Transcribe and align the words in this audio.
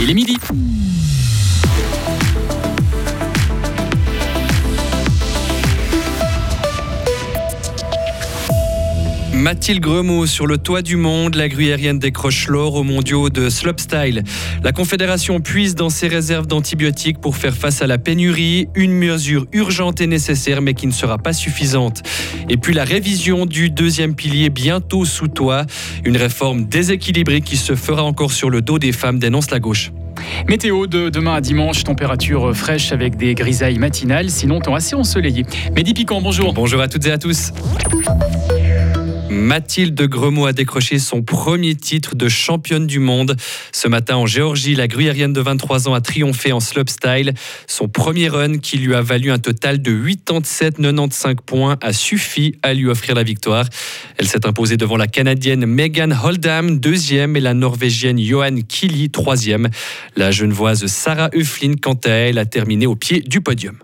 Il 0.00 0.10
est 0.10 0.14
midi. 0.14 0.36
Mathilde 9.38 9.80
Gremaud 9.80 10.26
sur 10.26 10.48
le 10.48 10.58
toit 10.58 10.82
du 10.82 10.96
monde, 10.96 11.36
la 11.36 11.48
gruyérienne 11.48 12.00
décroche 12.00 12.48
l'or 12.48 12.74
aux 12.74 12.82
mondiaux 12.82 13.30
de 13.30 13.48
slopestyle. 13.48 14.24
La 14.64 14.72
Confédération 14.72 15.38
puise 15.38 15.76
dans 15.76 15.90
ses 15.90 16.08
réserves 16.08 16.48
d'antibiotiques 16.48 17.20
pour 17.20 17.36
faire 17.36 17.54
face 17.54 17.80
à 17.80 17.86
la 17.86 17.98
pénurie, 17.98 18.68
une 18.74 18.92
mesure 18.92 19.46
urgente 19.52 20.00
et 20.00 20.08
nécessaire 20.08 20.60
mais 20.60 20.74
qui 20.74 20.88
ne 20.88 20.92
sera 20.92 21.18
pas 21.18 21.32
suffisante. 21.32 22.02
Et 22.48 22.56
puis 22.56 22.74
la 22.74 22.82
révision 22.82 23.46
du 23.46 23.70
deuxième 23.70 24.16
pilier 24.16 24.50
bientôt 24.50 25.04
sous 25.04 25.28
toit, 25.28 25.66
une 26.04 26.16
réforme 26.16 26.64
déséquilibrée 26.64 27.40
qui 27.40 27.56
se 27.56 27.76
fera 27.76 28.02
encore 28.02 28.32
sur 28.32 28.50
le 28.50 28.60
dos 28.60 28.80
des 28.80 28.92
femmes, 28.92 29.20
dénonce 29.20 29.52
la 29.52 29.60
gauche. 29.60 29.92
Météo 30.48 30.88
de 30.88 31.10
demain 31.10 31.34
à 31.34 31.40
dimanche, 31.40 31.84
température 31.84 32.56
fraîche 32.56 32.90
avec 32.90 33.16
des 33.16 33.36
grisailles 33.36 33.78
matinales, 33.78 34.30
sinon 34.30 34.58
temps 34.58 34.74
assez 34.74 34.96
ensoleillé. 34.96 35.46
Mehdi 35.76 35.94
Piquant, 35.94 36.20
bonjour. 36.20 36.52
Bonjour 36.52 36.80
à 36.80 36.88
toutes 36.88 37.06
et 37.06 37.12
à 37.12 37.18
tous. 37.18 37.52
Mathilde 39.38 40.02
Gremaud 40.02 40.46
a 40.46 40.52
décroché 40.52 40.98
son 40.98 41.22
premier 41.22 41.76
titre 41.76 42.16
de 42.16 42.28
championne 42.28 42.86
du 42.86 42.98
monde. 42.98 43.36
Ce 43.72 43.86
matin 43.86 44.16
en 44.16 44.26
Géorgie, 44.26 44.74
la 44.74 44.88
gruyérienne 44.88 45.32
de 45.32 45.40
23 45.40 45.88
ans 45.88 45.94
a 45.94 46.00
triomphé 46.00 46.52
en 46.52 46.60
slopestyle. 46.60 47.32
Son 47.66 47.88
premier 47.88 48.28
run, 48.28 48.58
qui 48.58 48.78
lui 48.78 48.94
a 48.94 49.00
valu 49.00 49.30
un 49.30 49.38
total 49.38 49.80
de 49.80 49.92
87-95 49.92 51.36
points, 51.36 51.78
a 51.80 51.92
suffi 51.92 52.56
à 52.62 52.74
lui 52.74 52.88
offrir 52.88 53.14
la 53.14 53.22
victoire. 53.22 53.66
Elle 54.18 54.26
s'est 54.26 54.46
imposée 54.46 54.76
devant 54.76 54.96
la 54.96 55.06
Canadienne 55.06 55.64
Megan 55.64 56.16
Holdam, 56.22 56.78
deuxième, 56.78 57.36
et 57.36 57.40
la 57.40 57.54
Norvégienne 57.54 58.18
Johan 58.18 58.56
Kili, 58.68 59.10
troisième. 59.10 59.68
La 60.16 60.30
Genevoise 60.30 60.86
Sarah 60.86 61.30
Euflin, 61.34 61.74
quant 61.80 61.98
à 62.04 62.10
elle, 62.10 62.38
a 62.38 62.44
terminé 62.44 62.86
au 62.86 62.96
pied 62.96 63.20
du 63.20 63.40
podium. 63.40 63.78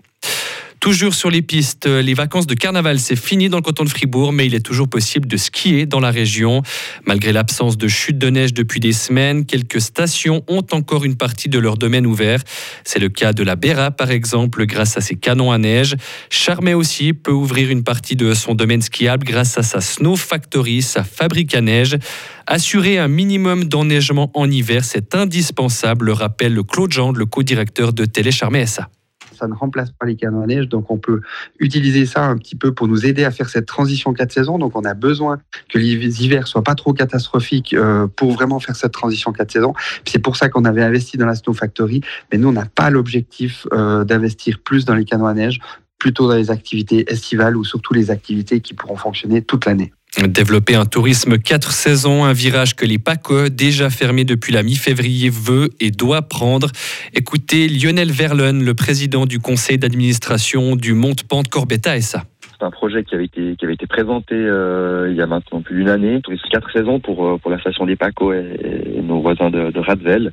Toujours 0.85 1.15
sur 1.15 1.31
les 1.31 1.41
pistes, 1.41 1.87
les 1.87 2.13
vacances 2.13 2.45
de 2.45 2.53
carnaval, 2.53 2.99
c'est 2.99 3.15
fini 3.15 3.49
dans 3.49 3.57
le 3.57 3.63
canton 3.63 3.85
de 3.85 3.89
Fribourg, 3.89 4.31
mais 4.31 4.45
il 4.45 4.53
est 4.53 4.59
toujours 4.59 4.87
possible 4.87 5.27
de 5.27 5.35
skier 5.35 5.87
dans 5.87 5.99
la 5.99 6.11
région. 6.11 6.61
Malgré 7.07 7.33
l'absence 7.33 7.75
de 7.75 7.87
chute 7.87 8.19
de 8.19 8.29
neige 8.29 8.53
depuis 8.53 8.79
des 8.79 8.93
semaines, 8.93 9.47
quelques 9.47 9.81
stations 9.81 10.43
ont 10.47 10.63
encore 10.73 11.03
une 11.03 11.15
partie 11.15 11.49
de 11.49 11.57
leur 11.57 11.79
domaine 11.79 12.05
ouvert. 12.05 12.39
C'est 12.83 12.99
le 12.99 13.09
cas 13.09 13.33
de 13.33 13.41
la 13.41 13.55
Béra, 13.55 13.89
par 13.89 14.11
exemple, 14.11 14.67
grâce 14.67 14.95
à 14.95 15.01
ses 15.01 15.15
canons 15.15 15.51
à 15.51 15.57
neige. 15.57 15.95
Charmey 16.29 16.75
aussi 16.75 17.13
peut 17.13 17.31
ouvrir 17.31 17.71
une 17.71 17.83
partie 17.83 18.15
de 18.15 18.35
son 18.35 18.53
domaine 18.53 18.83
skiable 18.83 19.25
grâce 19.25 19.57
à 19.57 19.63
sa 19.63 19.81
Snow 19.81 20.15
Factory, 20.15 20.83
sa 20.83 21.03
fabrique 21.03 21.55
à 21.55 21.61
neige. 21.61 21.97
Assurer 22.45 22.99
un 22.99 23.07
minimum 23.07 23.63
d'enneigement 23.63 24.29
en 24.35 24.51
hiver, 24.51 24.85
c'est 24.85 25.15
indispensable, 25.15 26.05
le 26.05 26.13
rappelle 26.13 26.61
Claude 26.61 26.91
Jean, 26.91 27.11
le 27.11 27.25
co-directeur 27.25 27.91
de 27.91 28.05
Télé 28.05 28.31
Charmey 28.31 28.67
SA 28.67 28.87
ça 29.35 29.47
ne 29.47 29.53
remplace 29.53 29.91
pas 29.91 30.05
les 30.05 30.15
canons 30.15 30.41
à 30.41 30.47
neige. 30.47 30.67
Donc, 30.67 30.89
on 30.91 30.97
peut 30.97 31.21
utiliser 31.59 32.05
ça 32.05 32.25
un 32.25 32.37
petit 32.37 32.55
peu 32.55 32.73
pour 32.73 32.87
nous 32.87 33.05
aider 33.05 33.23
à 33.23 33.31
faire 33.31 33.49
cette 33.49 33.65
transition 33.65 34.13
quatre 34.13 34.31
saisons. 34.31 34.57
Donc, 34.57 34.75
on 34.75 34.83
a 34.83 34.93
besoin 34.93 35.39
que 35.69 35.77
les 35.77 36.21
hivers 36.21 36.47
soient 36.47 36.63
pas 36.63 36.75
trop 36.75 36.93
catastrophiques 36.93 37.73
euh, 37.73 38.07
pour 38.07 38.31
vraiment 38.31 38.59
faire 38.59 38.75
cette 38.75 38.93
transition 38.93 39.31
quatre 39.31 39.51
saisons. 39.51 39.73
C'est 40.05 40.19
pour 40.19 40.35
ça 40.35 40.49
qu'on 40.49 40.65
avait 40.65 40.83
investi 40.83 41.17
dans 41.17 41.25
la 41.25 41.35
Snow 41.35 41.53
Factory. 41.53 42.01
Mais 42.31 42.37
nous, 42.37 42.49
on 42.49 42.53
n'a 42.53 42.65
pas 42.65 42.89
l'objectif 42.89 43.67
euh, 43.73 44.03
d'investir 44.03 44.59
plus 44.59 44.85
dans 44.85 44.95
les 44.95 45.05
canons 45.05 45.27
à 45.27 45.33
neige, 45.33 45.59
plutôt 45.99 46.27
dans 46.27 46.35
les 46.35 46.51
activités 46.51 47.11
estivales 47.11 47.57
ou 47.57 47.63
surtout 47.63 47.93
les 47.93 48.11
activités 48.11 48.61
qui 48.61 48.73
pourront 48.73 48.95
fonctionner 48.97 49.41
toute 49.41 49.65
l'année. 49.65 49.93
Développer 50.23 50.75
un 50.75 50.85
tourisme 50.85 51.37
quatre 51.37 51.73
saisons, 51.73 52.23
un 52.23 52.31
virage 52.31 52.75
que 52.75 52.85
les 52.85 52.97
PACO, 52.97 53.49
déjà 53.49 53.89
fermés 53.89 54.23
depuis 54.23 54.53
la 54.53 54.63
mi-février, 54.63 55.29
veut 55.29 55.71
et 55.81 55.91
doit 55.91 56.21
prendre. 56.21 56.71
Écoutez 57.13 57.67
Lionel 57.67 58.11
Verlon, 58.11 58.53
le 58.61 58.73
président 58.73 59.25
du 59.25 59.39
conseil 59.39 59.77
d'administration 59.77 60.77
du 60.77 60.93
Monte-Pente 60.93 61.49
Corbetta 61.49 61.99
ça. 62.01 62.23
C'est 62.57 62.65
un 62.65 62.71
projet 62.71 63.03
qui 63.03 63.15
avait 63.15 63.25
été 63.25 63.55
qui 63.55 63.65
avait 63.65 63.73
été 63.73 63.85
présenté 63.87 64.35
euh, 64.35 65.09
il 65.09 65.15
y 65.15 65.21
a 65.21 65.27
maintenant 65.27 65.61
plus 65.61 65.75
d'une 65.75 65.89
année. 65.89 66.21
Tourisme 66.21 66.47
quatre 66.49 66.71
saisons 66.71 66.99
pour 66.99 67.25
euh, 67.25 67.37
pour 67.37 67.51
la 67.51 67.59
station 67.59 67.85
des 67.85 67.95
Paco 67.95 68.31
et, 68.31 69.01
nos 69.03 69.19
voisins 69.19 69.49
de, 69.49 69.71
de 69.71 69.79
Radvel. 69.79 70.31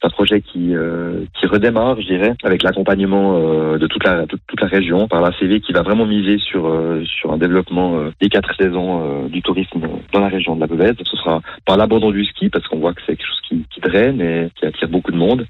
C'est 0.00 0.06
un 0.06 0.10
projet 0.10 0.40
qui 0.40 0.74
euh, 0.74 1.24
qui 1.38 1.46
redémarre, 1.46 2.00
je 2.00 2.06
dirais, 2.06 2.34
avec 2.42 2.62
l'accompagnement 2.62 3.36
euh, 3.36 3.78
de 3.78 3.86
toute 3.86 4.04
la 4.04 4.26
toute, 4.26 4.40
toute, 4.46 4.60
la 4.60 4.66
région 4.66 5.06
par 5.06 5.20
la 5.20 5.30
CV 5.38 5.60
qui 5.60 5.72
va 5.72 5.82
vraiment 5.82 6.06
miser 6.06 6.38
sur 6.38 6.66
euh, 6.66 7.04
sur 7.04 7.32
un 7.32 7.38
développement 7.38 7.96
des 8.20 8.28
quatre 8.28 8.54
saisons 8.56 9.26
du 9.28 9.42
tourisme 9.42 9.80
dans 10.12 10.20
la 10.20 10.28
région 10.28 10.56
de 10.56 10.60
la 10.60 10.66
Beuvèze. 10.66 10.96
Ce 11.04 11.16
sera 11.16 11.40
par 11.66 11.76
l'abandon 11.76 12.10
du 12.10 12.24
ski 12.24 12.48
parce 12.48 12.66
qu'on 12.66 12.78
voit 12.78 12.94
que 12.94 13.00
c'est 13.06 13.16
quelque 13.16 13.26
chose 13.26 13.40
qui, 13.48 13.64
qui 13.70 13.80
draine 13.80 14.20
et 14.20 14.48
qui 14.56 14.66
attire 14.66 14.88
beaucoup 14.88 15.12
de 15.12 15.16
monde, 15.16 15.46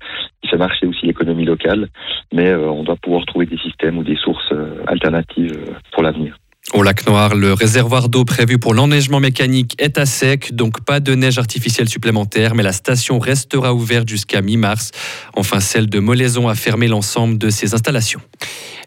fait 0.51 0.57
marcher 0.57 0.87
aussi 0.87 1.07
l'économie 1.07 1.45
locale, 1.45 1.89
mais 2.33 2.55
on 2.55 2.83
doit 2.83 2.97
pouvoir 2.97 3.25
trouver 3.27 3.47
des 3.47 3.59
systèmes 3.59 3.99
ou 3.99 4.03
des 4.03 4.17
sources 4.17 4.53
alternatives 4.87 5.59
pour 5.93 6.03
l'avenir. 6.03 6.37
Au 6.73 6.85
lac 6.85 7.05
Noir, 7.07 7.35
le 7.35 7.53
réservoir 7.53 8.09
d'eau 8.09 8.25
prévu 8.25 8.59
pour 8.59 8.75
l'enneigement 8.75 9.19
mécanique 9.19 9.75
est 9.79 9.99
à 9.99 10.07
sec, 10.07 10.55
donc 10.55 10.85
pas 10.85 11.01
de 11.01 11.15
neige 11.17 11.39
artificielle 11.39 11.89
supplémentaire, 11.89 12.55
mais 12.55 12.63
la 12.63 12.73
station 12.73 13.19
restera 13.19 13.75
ouverte 13.75 14.09
jusqu'à 14.09 14.41
mi-mars. 14.41 14.93
Enfin, 15.35 15.59
celle 15.59 15.89
de 15.89 15.99
Molaison 15.99 16.47
a 16.47 16.55
fermé 16.55 16.87
l'ensemble 16.87 17.39
de 17.39 17.51
ses 17.51 17.75
installations. 17.75 18.21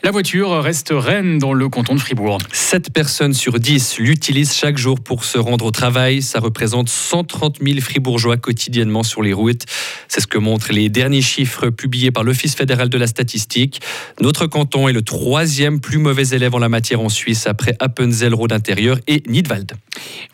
La 0.06 0.12
voiture 0.12 0.62
reste 0.62 0.90
reine 0.92 1.38
dans 1.38 1.54
le 1.54 1.70
canton 1.70 1.96
de 1.96 2.00
Fribourg. 2.02 2.38
7 2.52 2.92
personnes 2.92 3.34
sur 3.34 3.58
10 3.58 4.00
l'utilisent 4.00 4.54
chaque 4.54 4.78
jour 4.78 5.00
pour 5.00 5.24
se 5.24 5.38
rendre 5.38 5.64
au 5.64 5.72
travail. 5.72 6.22
Ça 6.22 6.42
représente 6.42 6.90
130 6.90 7.60
000 7.66 7.80
fribourgeois 7.80 8.36
quotidiennement 8.36 9.04
sur 9.04 9.24
les 9.24 9.32
routes. 9.32 9.64
C'est 10.10 10.20
ce 10.20 10.28
que 10.28 10.38
montrent 10.38 10.74
les 10.74 10.90
derniers 10.90 11.22
chiffres 11.22 11.70
publiés 11.70 12.12
par 12.12 12.26
l'Office 12.26 12.54
fédéral 12.54 12.90
de 12.90 12.98
la 12.98 13.08
statistique. 13.08 13.80
Notre 14.20 14.46
canton 14.46 14.90
est 14.90 14.94
le 14.94 15.04
troisième 15.04 15.80
plus 15.80 16.00
mauvais 16.00 16.28
élève 16.36 16.54
en 16.54 16.60
la 16.60 16.68
matière 16.68 17.00
en 17.00 17.08
Suisse 17.08 17.48
après 17.48 17.78
Appenzell, 17.80 18.34
Rhône 18.34 18.52
intérieur 18.52 19.00
et 19.08 19.24
Nidwald. 19.30 19.72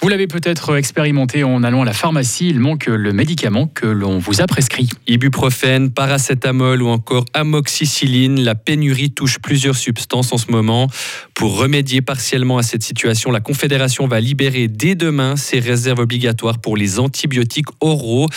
Vous 0.02 0.10
l'avez 0.10 0.26
peut-être 0.26 0.78
expérimenté 0.78 1.44
en 1.44 1.64
allant 1.64 1.84
à 1.84 1.86
la 1.86 1.94
pharmacie. 1.94 2.50
Il 2.50 2.60
manque 2.60 2.88
le 2.88 3.14
médicament 3.14 3.68
que 3.68 3.86
l'on 3.86 4.18
vous 4.18 4.42
a 4.42 4.48
prescrit. 4.48 4.90
Ibuprofène, 5.06 5.92
paracétamol 5.92 6.82
ou 6.82 6.88
encore 6.88 7.26
amoxicilline. 7.36 8.44
La 8.44 8.56
pénurie 8.56 9.12
touche 9.12 9.38
plus 9.38 9.59
plusieurs 9.60 9.76
substances 9.76 10.32
en 10.32 10.38
ce 10.38 10.50
moment. 10.52 10.88
Pour 11.34 11.58
remédier 11.58 12.02
partiellement 12.02 12.60
à 12.60 12.64
cette 12.64 12.82
situation, 12.82 13.30
la 13.30 13.42
Confédération 13.42 14.08
va 14.08 14.22
libérer 14.22 14.70
dès 14.70 14.96
demain 14.96 15.36
ses 15.36 15.60
réserves 15.60 16.00
obligatoires 16.00 16.60
pour 16.60 16.78
les 16.78 16.98
antibiotiques 16.98 17.68
oraux. 17.82 18.28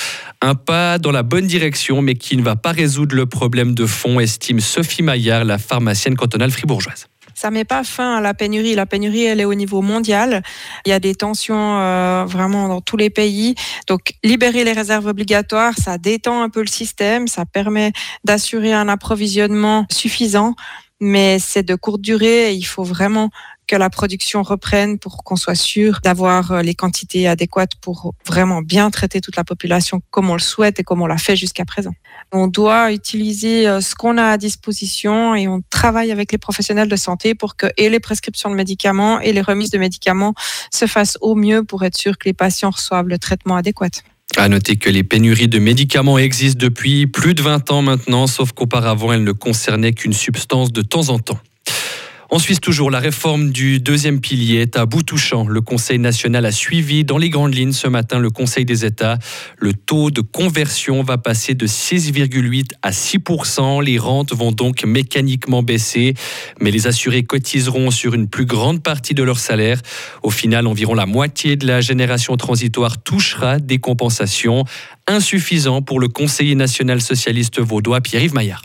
Un 0.41 0.57
pas 0.57 0.99
dans 0.99 1.13
la 1.13 1.23
bonne 1.23 1.47
direction, 1.47 2.03
mais 2.03 2.17
qui 2.17 2.37
ne 2.37 2.43
va 2.43 2.57
pas 2.57 2.73
résoudre 2.73 3.15
le 3.15 3.27
problème 3.27 3.73
de 3.73 3.87
fond, 3.87 4.19
estime 4.19 4.59
Sophie 4.59 5.05
Maillard, 5.05 5.45
la 5.45 5.59
pharmacienne 5.59 6.17
cantonale 6.17 6.51
fribourgeoise 6.51 7.07
ça 7.35 7.51
met 7.51 7.65
pas 7.65 7.83
fin 7.83 8.17
à 8.17 8.21
la 8.21 8.35
pénurie. 8.35 8.75
La 8.75 8.87
pénurie, 8.87 9.25
elle 9.25 9.41
est 9.41 9.45
au 9.45 9.55
niveau 9.55 9.83
mondial. 9.83 10.43
Il 10.87 10.91
y 10.91 10.93
a 10.93 11.01
des 11.01 11.15
tensions 11.15 11.81
euh, 11.81 12.25
vraiment 12.25 12.69
dans 12.69 12.81
tous 12.81 12.97
les 12.97 13.11
pays. 13.11 13.57
Donc, 13.89 14.13
libérer 14.23 14.63
les 14.63 14.73
réserves 14.73 15.07
obligatoires, 15.07 15.75
ça 15.77 15.99
détend 15.99 16.43
un 16.43 16.51
peu 16.51 16.61
le 16.61 16.69
système, 16.69 17.27
ça 17.27 17.45
permet 17.45 17.93
d'assurer 18.25 18.73
un 18.73 18.89
approvisionnement 18.89 19.87
suffisant 19.91 20.55
mais 21.03 21.41
c'est 21.41 21.65
de 21.65 21.75
courte 21.75 22.01
durée 22.01 22.53
et 22.53 22.55
il 22.55 22.63
faut 22.63 22.85
vraiment 22.85 23.31
que 23.67 23.75
la 23.75 23.91
production 23.91 24.45
reprenne 24.45 25.01
pour 25.01 25.25
qu'on 25.25 25.35
soit 25.35 25.57
sûr 25.57 25.99
d'avoir 26.05 26.53
euh, 26.53 26.63
les 26.63 26.75
quantités 26.75 27.27
adéquates 27.27 27.75
pour 27.81 28.15
vraiment 28.25 28.63
bien 28.63 28.89
traiter 28.91 29.21
toute 29.21 29.35
la 29.35 29.43
population 29.43 30.01
comme 30.11 30.31
on 30.31 30.35
le 30.35 30.41
souhaite 30.41 30.79
et 30.79 30.85
comme 30.85 31.03
on 31.03 31.07
l'a 31.07 31.19
fait 31.19 31.35
jusqu'à 31.35 31.65
présent. 31.65 31.91
On 32.31 32.47
doit 32.47 32.93
utiliser 32.93 33.67
euh, 33.67 33.81
ce 33.81 33.97
qu'on 33.97 34.17
a 34.17 34.27
à 34.27 34.39
disposition 34.39 35.35
et 35.35 35.49
on 35.49 35.61
travaille 35.71 36.13
avec 36.13 36.31
les 36.31 36.39
professionnels 36.39 36.89
de 36.89 36.97
santé 36.97 37.35
pour 37.35 37.57
que 37.57 37.67
et 37.77 37.91
les 37.91 38.01
prescriptions 38.01 38.49
de 38.49 38.55
médicaments 38.55 39.19
et 39.19 39.33
les 39.33 39.43
remises 39.43 39.71
de 39.71 39.79
médicaments 39.79 40.35
se 40.73 40.87
fassent 40.87 41.19
au 41.21 41.35
mieux 41.35 41.65
pour 41.65 41.83
être 41.83 41.99
sûr 41.99 42.17
que 42.17 42.29
les 42.29 42.35
patients 42.35 42.71
reçoivent 42.71 43.09
le 43.09 43.19
traitement 43.19 43.57
adéquat. 43.57 43.91
À 44.37 44.49
noter 44.49 44.77
que 44.77 44.91
les 44.91 45.05
pénuries 45.05 45.49
de 45.49 45.59
médicaments 45.59 46.19
existent 46.19 46.59
depuis 46.59 47.07
plus 47.07 47.35
de 47.35 47.43
20 47.43 47.71
ans 47.71 47.83
maintenant, 47.83 48.27
sauf 48.27 48.53
qu'auparavant 48.53 49.13
elles 49.13 49.25
ne 49.25 49.33
concernaient 49.33 49.93
qu'une 49.93 50.13
substance 50.13 50.73
de 50.73 50.83
temps 50.83 51.11
en 51.11 51.19
temps. 51.19 51.39
En 52.33 52.39
Suisse 52.39 52.63
toujours, 52.63 52.91
la 52.91 52.99
réforme 52.99 53.51
du 53.51 53.79
deuxième 53.79 54.19
pilier 54.19 54.63
est 54.63 54.79
à 54.79 54.87
bout 54.87 55.03
touchant. 55.03 55.47
Le 55.47 55.61
Conseil 55.61 55.99
national 55.99 56.47
a 56.47 56.51
suivi 56.51 57.05
dans 57.05 57.19
les 57.19 57.29
grandes 57.29 57.55
lignes 57.55 57.75
ce 57.75 57.89
matin 57.89 58.19
le 58.19 58.31
Conseil 58.31 58.65
des 58.65 58.87
États. 58.87 59.19
Le 59.59 59.75
taux 59.75 60.11
de 60.11 60.23
conversion 60.23 61.03
va 61.03 61.19
passer 61.19 61.53
de 61.53 61.67
6,8 61.67 62.71
à 62.81 62.91
6 62.91 63.19
Les 63.83 63.99
rentes 63.99 64.33
vont 64.33 64.51
donc 64.51 64.83
mécaniquement 64.85 65.63
baisser, 65.63 66.15
mais 66.59 66.71
les 66.71 66.87
assurés 66.87 67.23
cotiseront 67.23 67.91
sur 67.91 68.15
une 68.15 68.29
plus 68.29 68.47
grande 68.47 68.83
partie 68.83 69.13
de 69.13 69.23
leur 69.23 69.39
salaire. 69.39 69.83
Au 70.23 70.31
final, 70.31 70.67
environ 70.67 70.95
la 70.95 71.05
moitié 71.05 71.57
de 71.57 71.67
la 71.67 71.83
génération 71.83 72.39
transitoire 72.39 73.03
touchera 73.03 73.59
des 73.59 73.77
compensations, 73.77 74.65
insuffisant 75.07 75.83
pour 75.83 76.01
le 76.01 76.09
conseiller 76.09 76.55
national 76.55 77.03
socialiste 77.03 77.61
vaudois 77.61 78.01
Pierre-Yves 78.01 78.33
Maillard. 78.33 78.63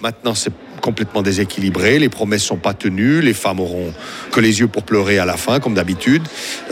Maintenant, 0.00 0.36
c'est 0.36 0.52
complètement 0.80 1.22
déséquilibré, 1.22 1.98
les 1.98 2.08
promesses 2.08 2.42
sont 2.42 2.56
pas 2.56 2.74
tenues, 2.74 3.20
les 3.20 3.34
femmes 3.34 3.60
auront 3.60 3.92
que 4.30 4.40
les 4.40 4.60
yeux 4.60 4.68
pour 4.68 4.82
pleurer 4.82 5.18
à 5.18 5.24
la 5.24 5.36
fin, 5.36 5.60
comme 5.60 5.74
d'habitude, 5.74 6.22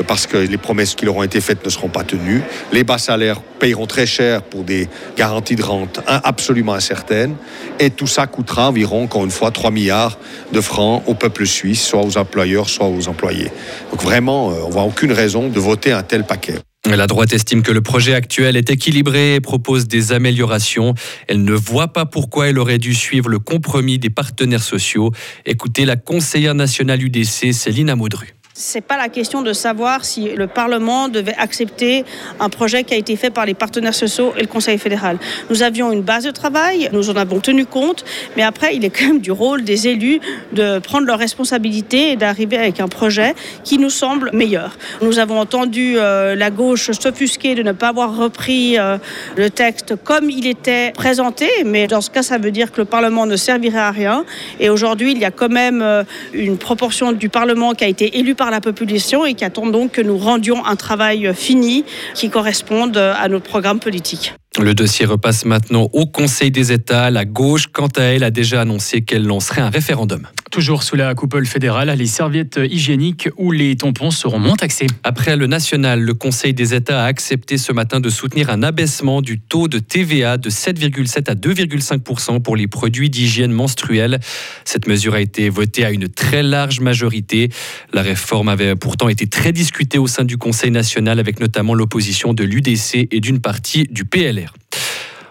parce 0.07 0.27
que 0.27 0.37
les 0.37 0.57
promesses 0.59 0.95
qui 0.95 1.05
leur 1.05 1.17
ont 1.17 1.23
été 1.23 1.41
faites 1.41 1.65
ne 1.65 1.71
seront 1.71 1.89
pas 1.89 2.05
tenues. 2.05 2.43
Les 2.73 2.85
bas 2.85 2.99
salaires 2.99 3.41
payeront 3.59 3.87
très 3.87 4.07
cher 4.07 4.43
pour 4.43 4.65
des 4.65 4.89
garanties 5.17 5.57
de 5.57 5.63
rente 5.63 6.01
absolument 6.07 6.75
incertaines, 6.75 7.37
et 7.79 7.91
tout 7.91 8.07
ça 8.07 8.27
coûtera 8.27 8.69
environ, 8.69 9.05
encore 9.05 9.25
une 9.25 9.31
fois, 9.31 9.51
3 9.51 9.71
milliards 9.71 10.19
de 10.53 10.61
francs 10.61 11.03
au 11.07 11.15
peuple 11.15 11.47
suisse, 11.47 11.83
soit 11.83 12.05
aux 12.05 12.17
employeurs, 12.17 12.69
soit 12.69 12.89
aux 12.89 13.09
employés. 13.09 13.51
Donc 13.91 14.03
vraiment, 14.03 14.51
euh, 14.51 14.55
on 14.67 14.71
voit 14.71 14.83
aucune 14.83 15.13
raison 15.13 15.49
de 15.49 15.61
voter 15.61 15.93
un 15.93 16.03
tel 16.03 16.25
paquet. 16.25 16.55
La 16.95 17.07
droite 17.07 17.33
estime 17.33 17.63
que 17.63 17.73
le 17.73 17.83
projet 17.83 18.15
actuel 18.15 18.57
est 18.57 18.71
équilibré 18.71 19.35
et 19.35 19.41
propose 19.41 19.87
des 19.87 20.13
améliorations. 20.13 20.95
Elle 21.27 21.45
ne 21.45 21.53
voit 21.53 21.89
pas 21.89 22.07
pourquoi 22.07 22.49
elle 22.49 22.59
aurait 22.59 22.79
dû 22.79 22.95
suivre 22.95 23.29
le 23.29 23.39
compromis 23.39 23.99
des 23.99 24.09
partenaires 24.09 24.63
sociaux. 24.63 25.13
Écoutez 25.45 25.85
la 25.85 25.97
conseillère 25.97 26.55
nationale 26.55 27.03
UDC, 27.03 27.53
Céline 27.53 27.91
Amaudru. 27.91 28.36
C'est 28.59 28.81
pas 28.81 28.97
la 28.97 29.11
question 29.11 29.43
de 29.43 29.53
savoir 29.53 30.07
si 30.07 30.31
le 30.31 30.47
Parlement 30.47 31.11
devait 31.11 31.35
accepter 31.37 32.07
un 32.41 32.49
projet 32.49 32.85
qui 32.85 32.95
a 32.95 32.97
été 32.97 33.15
fait 33.15 33.29
par 33.29 33.45
les 33.45 33.53
partenaires 33.53 33.95
sociaux 33.95 34.33
et 34.35 34.41
le 34.41 34.47
Conseil 34.47 34.79
fédéral. 34.79 35.19
Nous 35.51 35.63
avions 35.63 35.93
une 35.93 36.01
base 36.01 36.25
de 36.25 36.31
travail, 36.31 36.89
nous 36.95 37.11
en 37.11 37.17
avons 37.17 37.39
tenu 37.41 37.67
compte, 37.67 38.07
mais 38.35 38.43
après, 38.43 38.75
il 38.75 38.83
est 38.87 38.89
quand 38.89 39.09
même 39.09 39.21
du 39.21 39.31
rôle 39.31 39.63
des 39.63 39.89
élus 39.89 40.21
de 40.55 40.79
prendre 40.79 41.07
leurs 41.07 41.19
responsabilités 41.19 42.13
et 42.13 42.17
d'arriver 42.17 42.57
avec 42.57 42.81
un 42.81 42.89
projet 42.89 43.35
qui 43.63 43.77
nous 43.77 43.91
semble 43.91 44.31
meilleur. 44.33 44.79
Nous 45.03 45.19
avons 45.19 45.39
entendu 45.39 45.97
euh, 45.99 46.35
la 46.35 46.51
gauche 46.51 46.93
s'offusquer 46.93 47.57
de 47.57 47.63
ne 47.63 47.73
pas 47.73 47.89
avoir 47.89 48.17
repris 48.17 48.79
euh, 48.79 48.97
le 49.37 49.51
texte 49.51 49.97
comme 50.03 50.31
il 50.31 50.47
était 50.47 50.93
présenté, 50.93 51.51
mais 51.67 51.89
dans 51.89 52.01
ce 52.01 52.09
cas, 52.09 52.23
ça 52.23 52.39
veut 52.39 52.53
dire 52.53 52.73
que 52.73 52.81
le 52.81 52.87
Parlement 52.87 53.27
ne 53.27 53.37
servirait 53.37 53.81
à 53.81 53.91
rien. 53.91 54.25
Et 54.61 54.71
aujourd'hui, 54.71 55.13
il 55.13 55.19
y 55.19 55.27
a 55.27 55.31
quand 55.31 55.51
même 55.51 55.83
euh, 55.83 56.05
une 56.33 56.57
proportion 56.57 57.13
du 57.13 57.29
Parlement 57.29 57.75
qui 57.75 57.85
a 57.85 57.89
été 57.89 58.19
élue 58.19 58.35
par 58.35 58.46
la 58.51 58.61
population 58.61 59.25
et 59.25 59.35
qui 59.35 59.45
attend 59.45 59.67
donc 59.67 59.93
que 59.93 60.03
nous 60.03 60.19
rendions 60.19 60.65
un 60.65 60.77
travail 60.77 61.33
fini 61.35 61.85
qui 62.15 62.31
corresponde 62.31 62.97
à 62.97 63.29
notre 63.29 63.45
programme 63.45 63.81
politique. 63.81 64.35
Le 64.59 64.75
dossier 64.75 65.05
repasse 65.05 65.45
maintenant 65.45 65.91
au 65.93 66.07
Conseil 66.07 66.51
des 66.51 66.73
États. 66.73 67.11
La 67.11 67.27
gauche, 67.27 67.67
quant 67.67 67.89
à 67.97 68.03
elle, 68.03 68.25
a 68.25 68.31
déjà 68.31 68.63
annoncé 68.63 69.03
qu'elle 69.03 69.27
lancerait 69.27 69.61
un 69.61 69.69
référendum. 69.69 70.27
Toujours 70.57 70.85
sous 70.85 70.97
la 70.97 71.15
coupole 71.15 71.45
fédérale, 71.45 71.95
les 71.99 72.07
serviettes 72.07 72.59
hygiéniques 72.67 73.29
ou 73.37 73.53
les 73.53 73.77
tampons 73.77 74.11
seront 74.11 74.39
moins 74.39 74.57
taxés. 74.57 74.87
Après 75.03 75.37
le 75.37 75.47
national, 75.47 76.01
le 76.01 76.15
Conseil 76.15 76.55
des 76.55 76.73
États 76.73 77.05
a 77.05 77.07
accepté 77.07 77.59
ce 77.59 77.75
matin 77.75 78.01
de 78.01 78.09
soutenir 78.09 78.49
un 78.49 78.63
abaissement 78.63 79.21
du 79.21 79.39
taux 79.39 79.69
de 79.69 79.79
TVA 79.79 80.39
de 80.39 80.49
7,7 80.49 81.31
à 81.31 81.35
2,5% 81.35 82.41
pour 82.41 82.57
les 82.57 82.69
produits 82.69 83.11
d'hygiène 83.11 83.53
menstruelle. 83.53 84.19
Cette 84.65 84.87
mesure 84.87 85.13
a 85.13 85.21
été 85.21 85.51
votée 85.51 85.85
à 85.85 85.91
une 85.91 86.09
très 86.09 86.43
large 86.43 86.81
majorité. 86.81 87.51
La 87.93 88.01
réforme 88.01 88.49
avait 88.49 88.77
pourtant 88.77 89.11
été 89.11 89.27
très 89.27 89.53
discutée 89.53 89.99
au 89.99 90.07
sein 90.07 90.25
du 90.25 90.39
Conseil 90.39 90.71
national 90.71 91.19
avec 91.19 91.39
notamment 91.39 91.75
l'opposition 91.75 92.33
de 92.33 92.45
l'UDC 92.45 93.09
et 93.11 93.21
d'une 93.21 93.41
partie 93.41 93.85
du 93.91 94.07
PLR. 94.07 94.55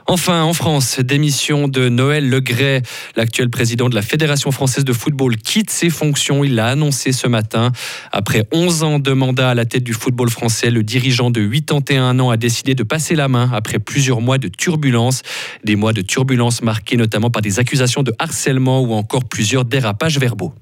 Enfin, 0.08 0.44
en 0.44 0.54
France, 0.54 1.00
démission 1.00 1.68
de 1.68 1.90
Noël 1.90 2.30
Legret, 2.30 2.84
l'actuel 3.16 3.50
président 3.50 3.90
de 3.90 3.96
la 3.96 4.04
Fédération 4.04 4.52
française 4.52 4.86
de 4.86 4.94
football, 4.94 5.36
quitte 5.38 5.72
ses 5.72 5.90
fonctions. 5.90 6.44
Il 6.44 6.54
l'a 6.54 6.68
annoncé 6.68 7.12
ce 7.12 7.28
matin. 7.28 7.72
Après 8.12 8.48
11 8.54 8.84
ans 8.84 9.00
de 9.00 9.12
mandat 9.14 9.50
à 9.50 9.54
la 9.56 9.66
tête 9.66 9.84
du 9.84 9.94
football 9.94 10.30
français, 10.30 10.70
le 10.70 10.84
dirigeant 10.84 11.32
de 11.32 11.42
81 11.48 12.20
ans 12.20 12.30
a 12.30 12.38
décidé 12.38 12.76
de 12.76 12.84
passer 12.84 13.16
la 13.16 13.28
main 13.28 13.50
après 13.52 13.80
plusieurs 13.80 14.22
mois 14.22 14.38
de 14.38 14.48
turbulence. 14.48 15.24
Des 15.64 15.76
mois 15.76 15.94
de 15.94 16.02
turbulence 16.02 16.62
marqués 16.62 16.98
notamment 16.98 17.32
par 17.32 17.42
des 17.42 17.60
accusations 17.60 18.04
de 18.04 18.14
harcèlement 18.20 18.82
ou 18.82 18.94
encore 18.94 19.26
plusieurs 19.26 19.66
dérapages 19.66 20.20
verbaux. 20.20 20.54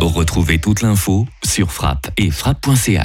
Retrouvez 0.00 0.58
toute 0.58 0.82
l'info 0.82 1.26
sur 1.42 1.72
frappe 1.72 2.10
et 2.18 2.30
frappe.ch. 2.30 3.00